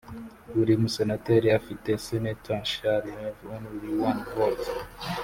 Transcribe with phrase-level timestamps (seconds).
[0.55, 4.65] buri Musenateri afite Senator shall have only one vote